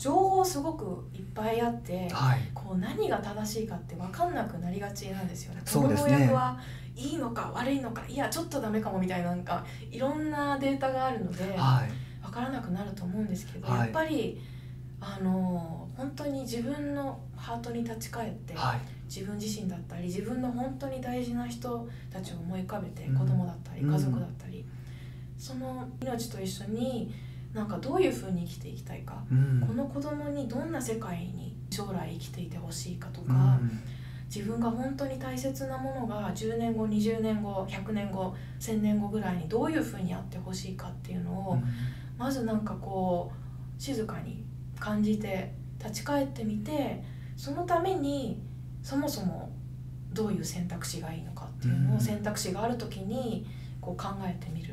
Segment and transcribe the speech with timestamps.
[0.00, 2.38] 情報すごくいっぱいあって、はい。
[2.54, 5.60] こう何が正しいかって分かんなくなりがちなんですよね。
[5.66, 6.12] そうですね。
[6.12, 6.58] この農薬は
[6.96, 11.90] いいのか悪いのかいやちょっとダメかもみたいななんかいろんなデータがあるのではい。
[12.22, 13.78] 分からなくなると思うんですけど、はい。
[13.80, 14.40] やっぱり
[15.02, 18.78] あの本当に自分のハートに立ち返って、はい。
[19.04, 23.18] 自分自身だったり自分の本当に大事な人たちを思い浮かべて、うん。
[23.18, 24.64] 子供だったりうん家族だったり、
[25.36, 27.12] その命と一緒に
[27.52, 29.64] なんかどういうふうに生きていきたいか、うん。
[29.66, 33.80] この子供にどんな世界に将来生きていてほしいかとか、うん。
[34.32, 41.58] 自分が本当に大切なものが10年後20年後100年後1000年後ぐらいにどういうふうにあってほしいかっていうのを、
[42.16, 44.44] まずなんかこう静かに
[44.78, 47.02] 感じて立ち返ってみて
[47.36, 48.40] そのために
[48.82, 49.50] そもそも
[50.12, 51.96] どういう選択肢がいいのかっていうのうん。
[51.96, 53.46] を選択肢がある時に
[53.80, 54.69] こう考えてみる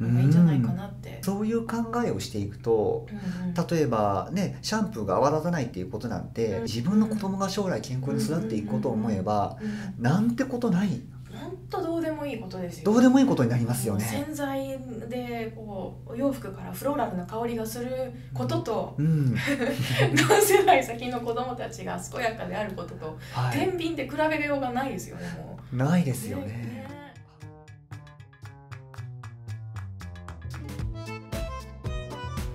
[0.00, 1.18] のがいいんじゃないかなって。
[1.22, 11.00] そういう考えをしていくとうんうん例えばねシャンプーが泡立たないっていうことなんてうん自分の子供が将来健康に育っていくことを思えばうんなんてことない
[11.32, 12.84] 本当どうでもいいことですよ。
[12.84, 14.04] どうでもいいことになりますよね。
[14.04, 14.78] 洗剤
[15.08, 19.34] でこうお洋服からフローラルな香りがすることと、うん
[20.28, 26.14] 何世代先の子供たちが健やかであることと、は天秤で比べようがないですよねもい、ないでう。
[26.14, 26.87] すよね。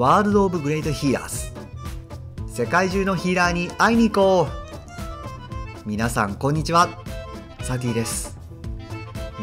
[0.00, 1.52] ワールド・オブ・グレート・ヒーラーズ
[2.50, 5.86] 世界中のヒーラーに会いに行こう。
[5.86, 6.88] 皆さんこんにちは。
[7.60, 8.38] サティです。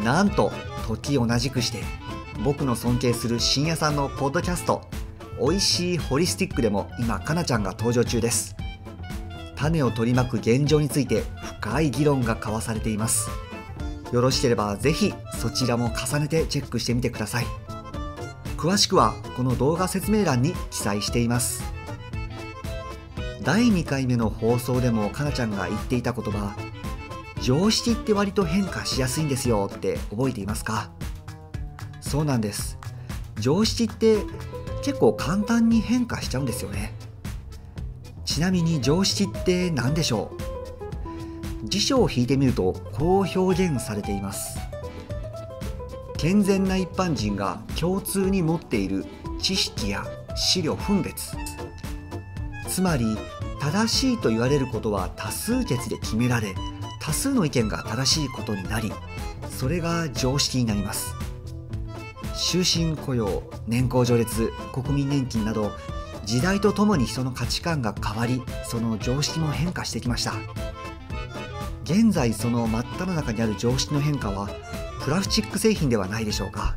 [0.02, 0.50] なんと
[0.88, 1.84] 時同じくして
[2.42, 4.82] 僕の尊敬する深夜さんのポッドキャスト
[5.38, 8.56] 「おいしいホリスティック」でも今かなちゃんが登場中です。
[9.54, 11.22] 種を取り巻く現状について
[11.60, 13.30] 深い議論が交わされています。
[14.10, 17.46] よろしければぜひそちらも重ねてチェックしてみてください。
[18.58, 21.62] 詳しくはこの動画説明欄に記載しています。
[23.44, 26.56] 第2回目の放送でもかなちゃんが言っていた言葉
[27.40, 30.90] 常識って割と変化しやすいんですよって覚えていますか？
[32.00, 32.78] そうなんです。
[33.38, 34.24] 常識って
[34.82, 36.94] 結構簡単に変化しちゃうんですよね。
[38.24, 40.32] ちなみに常識って何でしょ
[41.64, 41.68] う？
[41.68, 44.58] 辞書を引いてみるとこう表現されています。
[46.18, 49.06] 健全な一般人が共通に持っている
[49.40, 51.36] 知識や資料分別。
[52.68, 53.16] つまり
[53.60, 56.54] 正しいと言われることは多数決で決められ
[57.00, 58.92] 多数の意見が正しいことになり
[59.48, 61.14] それが常識になります。
[62.34, 65.70] 終身雇用年功序列国民年金など
[66.24, 70.34] 時代とともに人の価値観が変わりその常識も変化してきました。
[71.84, 74.50] 現在その真っ只中にある常識の変化は
[75.02, 76.76] プラスチック製品ではないでしょうか。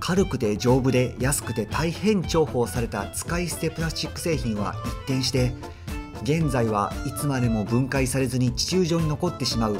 [0.00, 5.52] 軽くて丈夫で安くて大変重宝された使い捨てプラスチック製品は一転して
[6.22, 9.78] 現在はいつまでも分解されずに地球上に残ってしまう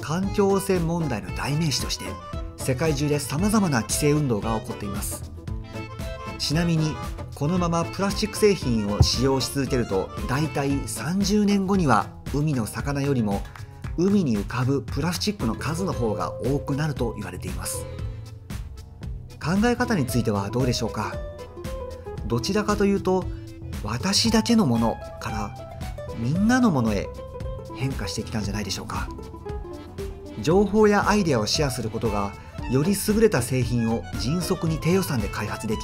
[0.00, 2.04] 環境汚染問題の代名詞として
[2.56, 5.30] 世界中でさまざまな規制運動が起こっています。
[6.38, 6.94] ちなみに
[7.36, 13.42] このままプラスチック製品を使用し続けるとだいたい30年後には海の魚よりも
[14.02, 17.84] 海に浮かぶプラスチックの数の方が多くなると言われています。
[19.42, 21.14] 考え方についてはどうでしょうか？
[22.26, 23.24] どちらかというと
[23.82, 25.54] 私だけのものから
[26.18, 27.08] みんなのものへ
[27.76, 29.08] 変化してきたんじゃないでしょうか？
[30.40, 32.32] 情報やアイデアをシェアすることが
[32.70, 35.80] より優れた製品を迅速に低予算で開発でき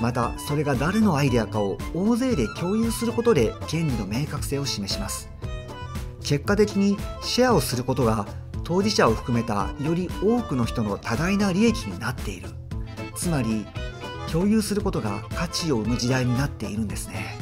[0.00, 5.28] またそれが誰のアイデアかを大勢で共有することで権利の明確性を示します。
[6.26, 8.26] 結果的にシェアをすることが
[8.64, 12.48] 当事者を含めたより多くの人の多大な利益になっている。
[13.14, 13.64] つまり
[14.30, 17.38] 共有することが価値を生む時代になっているんですね。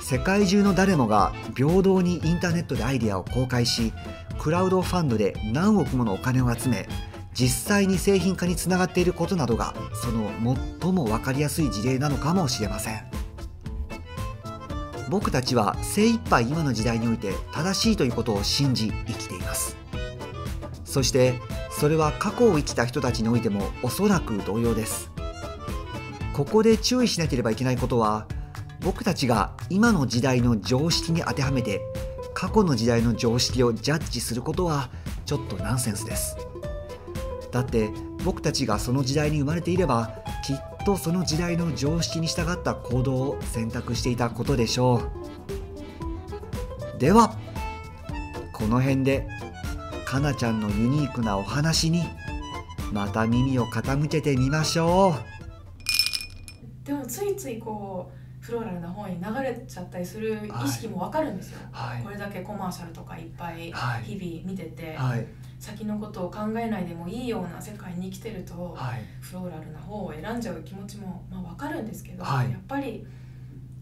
[0.00, 3.92] 世界中の誰もが平等にインターネットでアイデアを公開し
[4.38, 6.88] クラウドファンドで何億ものお金を集め
[7.34, 10.30] 実際に製品化につながっていることなどがその
[10.80, 13.13] 最も分かりやすい事例なのかもしれません。
[15.10, 19.76] 僕たちは精一杯今の時代において正しいということを信じ生きています。
[20.84, 21.34] そして
[21.70, 25.10] それは過去を生きた人たちにおいてもおそらく同様です。
[26.32, 28.26] ここで注意しなければいけないことは
[28.80, 31.80] 僕たちが今の時代の常識に当てはめて
[32.34, 34.90] 過去の時代の常識をジャッジすることは
[35.26, 36.36] ちょっとナンセンスです。
[37.50, 37.90] だって
[38.24, 40.23] 僕たちがその時代に生まれていれば
[40.84, 45.02] とその時代の常識に従った行動を選択していたことでしょ
[46.96, 46.98] う。
[46.98, 47.36] では
[48.52, 49.26] この辺で
[50.04, 52.04] かなちゃんのユニークなお話に
[52.92, 55.16] また耳を傾けてみましょ
[56.84, 56.86] う。
[56.86, 62.02] でもついついこうフローラルな方に流れちゃったりする意識もわかるんですよ、はい。
[62.02, 65.26] これだけコマーシャルとかいっぱいはい日々見てて、はい
[65.64, 69.00] 先のことを考えないでもいいような世界に生きてると、はい。
[69.22, 72.50] フローラルな方を選んじゃう気持ちもまあわかるんですけど、はい。
[72.50, 73.06] やっぱり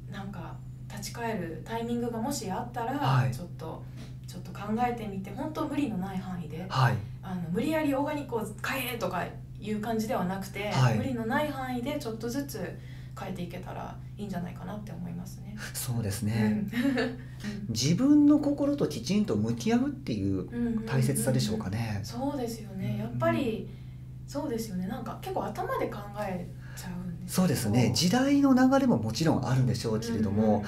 [0.09, 0.55] なんか
[0.89, 3.33] 立ち返るタイミングがもしあったら、はい。
[3.35, 3.83] ちょっと
[4.29, 6.95] ちょっと考えてみて本当無理のない範囲ではい。
[7.21, 9.25] あの無理やりオーガニックを変えとか
[9.61, 10.97] いう感じではなくて、はい。
[10.97, 12.79] 無理のない範囲でちょっとずつ
[13.19, 15.57] 変えていけたらいいんじゃないかなって思いますね。
[15.75, 16.71] そうですうね、 ん。
[17.69, 22.99] 自分の心ときちんと向き合うっていううんうんうん大切さでしょうかね、そうですよね。
[22.99, 23.69] やっぱり
[24.27, 24.87] そうですよね。
[24.87, 27.93] なんか結構頭で考えちゃうそうですね。
[27.95, 30.65] 時代の流れももちろんあるんでしょうけれども、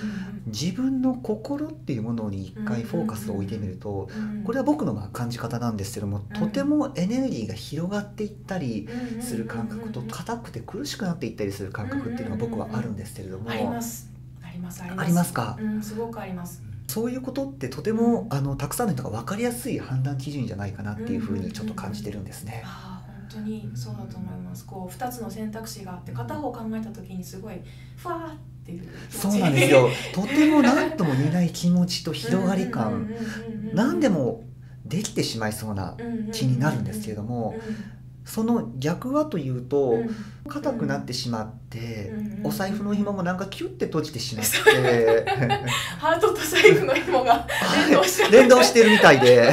[0.47, 4.09] 自分の心っていうものに一回フォーカスを置いてみると、
[4.45, 6.41] これは僕のまあ感じ方なんですけども、うん。
[6.41, 14.11] とてもエネルギーが広がっていったりはする感覚と硬くて苦しくなっていったりする感覚っていうのが僕はあるんですけれども、あります。
[14.43, 14.83] あります。
[14.83, 15.05] あります。
[15.05, 15.59] ありますか？
[15.61, 16.63] うんすごくあります。
[16.87, 22.63] そういうことってとてもあのたくさんの人が分かりやすい判断基準じゃないかなっていうふうにちょっと感じてるんですね。
[22.65, 22.84] ああ本
[23.35, 24.67] 当にそうだと思います。
[24.67, 27.55] こう2つの選択肢があって片方考えた時にすごい
[27.97, 29.19] ふわーっていう気持ち。
[29.19, 29.89] そうなんですよ。
[30.15, 33.09] とても何とも言えない気持ちと広がり感。
[33.73, 34.45] 何でも
[34.85, 35.97] できてしまいそうな
[36.33, 37.55] 気になるんですけれども
[38.25, 40.03] その逆はというと
[40.49, 45.27] 硬くなってしまってお財布の紐もなんかキュッて閉じてしまって。
[45.99, 47.47] ハートと財布の紐が
[48.31, 49.53] 連動してる みたいで、や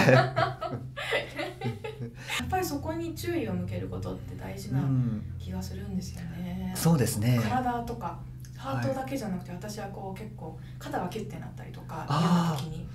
[2.44, 6.70] っぱりそこに注意を向けることって大事う、なん気がするんですよね。
[6.82, 7.40] そうですね。
[7.44, 8.18] 体とか
[8.58, 12.88] ハートだけじゃなくて、私はこう結構肩がキュッてなったりとか嫌な時に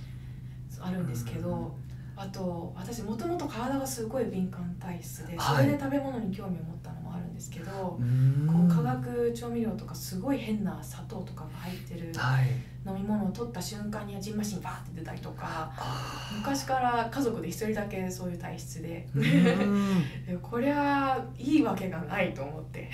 [0.80, 1.74] あるんですけど
[2.16, 5.66] あと私もともと体がすごい敏感体質でそはい。
[5.66, 8.46] れで食べ物に興味を持ったのもですけどう、ん。
[8.46, 12.46] こう化学調味料とかすごい変な砂糖とかが入ってるはい。
[12.88, 19.06] 飲み物を取った瞬間にはジンマシンバーって出たりとかあ昔から家族で一人だけそういう体質 で。
[20.40, 22.90] これはいいわけがないと思って。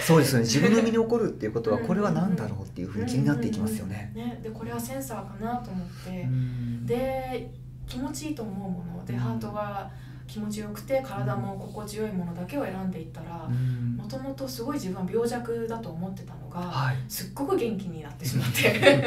[0.00, 0.44] そうですよね。
[0.44, 1.86] 自分の身に起こるっていうことはうん。
[1.86, 4.12] これは何だろうっていうふうに気になっていきますよね。
[4.14, 4.40] ね。
[4.42, 6.86] でこれはセンサーかなと思って、うん。
[6.86, 7.50] で
[7.86, 9.04] 気持ちいいと思うもの。
[9.04, 9.18] で、うん。
[9.20, 9.90] ハートが
[10.28, 13.96] 気持ちよくて体も心地よいものだけを選んでいったらうん。
[13.96, 19.04] もともとすごい自分は病弱だと思ってたのがはい、すっごく元気になってしまって。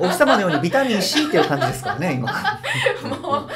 [0.00, 2.32] お日様のようにビタミン C っていう感じですからね今。
[3.04, 3.46] もうもう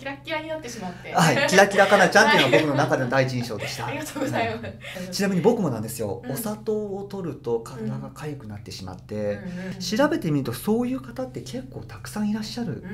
[0.00, 3.86] キラッキラになってしまって、はい、キラキラかなちゃんっていうのは僕の中での第一印象でした。
[3.86, 4.68] ありがとうございま
[5.02, 5.08] す。
[5.10, 6.32] ちなみに僕もなんですよ、うん。
[6.32, 12.86] お砂糖を取ると体が痒くなってしまって、うんうん調べてみるとそういう方って結構たくさんいらっしゃるっ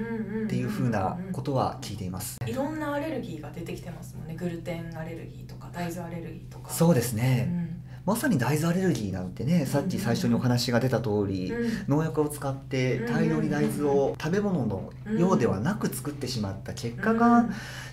[0.47, 2.38] っていうふうなことは聞いています。
[2.47, 4.35] いろんなアレルギーが出てきてますもんね。
[4.35, 6.70] グルテンアレルギーとか大豆アレルギーとか。
[6.70, 11.97] そうですうね、んまさに大豆アレルギーなんてねさっき最初にお話が出た通り、うん。
[11.97, 13.12] 農薬を使ってうん。
[13.12, 17.49] 大量に大豆を食べ物のようではなく作ってしまった結果が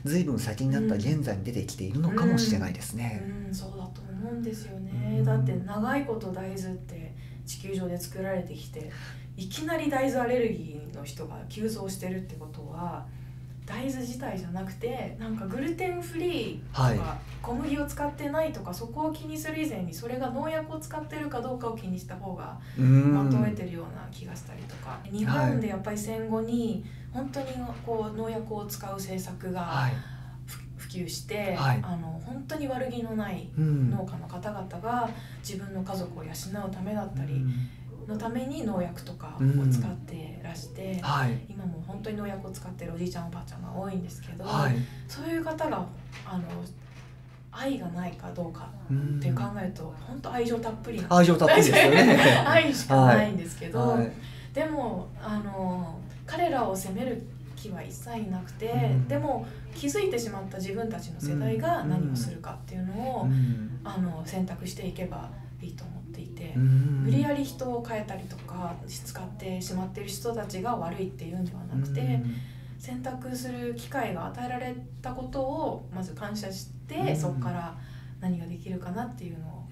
[0.06, 3.24] 随分先になった現在に出てきているのかもしれないですね。
[3.48, 5.24] うん、そうだと思うんですよね、うん。
[5.24, 8.92] だって長いこと大豆って地球上で作られてきて
[9.36, 13.08] いきなり大豆アレルギーの人が急増してるってことは
[13.66, 17.00] 大豆自体じゃなくてなんかグルテンフリーとか、はい。
[17.42, 25.00] 小麦を使ってないとかそこを気にする以前にそれが農薬を使ってるかどうかを気にした方がうまとめんてるような気がしたりとか。
[25.10, 27.48] 日本でやっぱり戦後に本当に
[27.86, 29.92] こう農薬を使う政策がはい。
[30.46, 31.80] ふ普及して、はい。
[31.82, 33.90] あの本当に悪気のないうん。
[33.92, 35.10] 農家の方々が
[35.40, 37.54] 自分の家族を養うためだったりうん
[38.08, 39.72] のために農薬とかをうん。
[39.72, 41.46] 使ってらして、はい。
[41.50, 44.76] 今も本当に農薬を使ってるおじいちゃんおばあちゃんが多いんですけど、はい。
[45.08, 45.86] そういう方が
[46.26, 46.44] あの
[47.52, 49.18] 愛がないかどうかうん。
[49.20, 51.02] って考えると本当愛情たっぷり。
[51.02, 52.18] な愛情たっぷりですよね。
[52.48, 54.12] 愛しかないんですけど、はい。
[54.54, 59.08] でもあの彼らを責める気は一切なくて、うん。
[59.08, 63.80] でも気づいてしまった自分たちの世代が何をするかっていうのを、うん。
[63.84, 65.30] あの選択していけば
[65.64, 67.04] いいと思っていて、うん。
[67.06, 72.36] 無理やり人を変えたりとか使ってしまっている人たちが悪いっていうんではなくて、うん。
[72.80, 77.16] 選択する機会が与えられたことをまず感謝して、うん。
[77.16, 77.76] そこから
[78.20, 79.63] 何ができるかなっていうのを、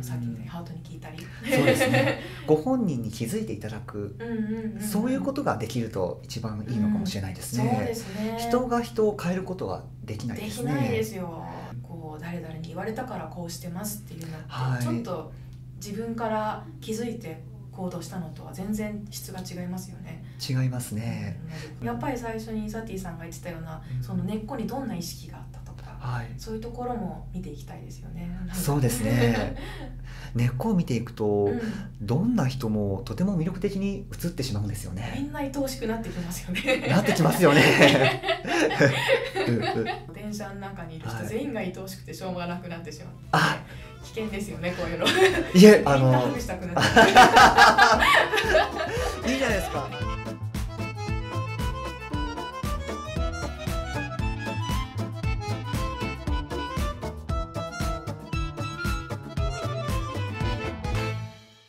[0.00, 1.18] さっきみたいにハートに聞いたり。
[1.18, 2.20] そうですね。
[2.46, 4.30] ご本人に気づいていただく、うんう
[4.72, 7.70] んうん、そういうことができると一番いいのかもしれないですね。
[7.76, 8.36] そうですね。
[8.38, 10.72] 人が人を変えることはできないでですね。
[10.72, 11.44] きないですよ。
[11.82, 14.82] こう誰々に言われたからこうしてますっていうのって、はい。
[14.82, 15.32] ちょっと
[15.76, 21.40] 自分から気づいて行動したのとは全然質が違いますよね、違いますね。
[21.82, 24.02] やっぱり最初にサティさんが言ってたようなうん。
[24.02, 25.59] その根っこにどんな意識があった
[26.00, 28.30] はい、そういうところも見ていきたいですよね。
[28.54, 29.54] そうですね
[30.34, 31.60] 根っこを見ていくと、うん
[32.00, 35.26] どんな人もとても魅力的に映ってしまうんですよみね。
[35.28, 36.86] んな愛おしくなってきますよね。
[36.88, 37.60] なってきますよね。
[40.14, 43.12] 電車の中にいる人はい全員が愛おしくてしょうがなくなってしまう。
[43.32, 43.58] あ
[44.02, 45.06] 危険ですよねこういうの。
[45.06, 45.10] い
[45.62, 46.26] えあの。
[49.28, 49.90] いいじゃないですか。